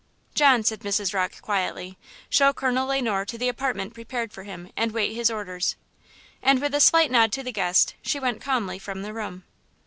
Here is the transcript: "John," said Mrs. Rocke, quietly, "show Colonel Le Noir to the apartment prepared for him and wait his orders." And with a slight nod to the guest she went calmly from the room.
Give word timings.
"John," 0.33 0.63
said 0.63 0.79
Mrs. 0.79 1.13
Rocke, 1.13 1.43
quietly, 1.43 1.95
"show 2.27 2.53
Colonel 2.53 2.87
Le 2.87 3.03
Noir 3.03 3.23
to 3.25 3.37
the 3.37 3.47
apartment 3.47 3.93
prepared 3.93 4.33
for 4.33 4.41
him 4.41 4.71
and 4.75 4.93
wait 4.93 5.13
his 5.13 5.29
orders." 5.29 5.75
And 6.41 6.59
with 6.59 6.73
a 6.73 6.79
slight 6.79 7.11
nod 7.11 7.31
to 7.33 7.43
the 7.43 7.51
guest 7.51 7.93
she 8.01 8.19
went 8.19 8.41
calmly 8.41 8.79
from 8.79 9.03
the 9.03 9.13
room. 9.13 9.43